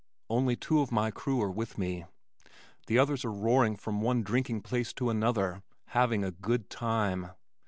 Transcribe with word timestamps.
Only 0.31 0.55
two 0.55 0.79
of 0.79 0.91
my 0.91 1.11
crew 1.11 1.39
are 1.43 1.51
with 1.51 1.77
me. 1.77 2.05
The 2.87 2.97
others 2.97 3.23
are 3.23 3.31
roaring 3.31 3.75
from 3.75 4.01
one 4.01 4.23
drinking 4.23 4.61
place 4.63 4.93
to 4.93 5.11
another, 5.11 5.61
having 5.89 6.23
a 6.23 6.31
"good 6.31 6.71
time." 6.71 7.29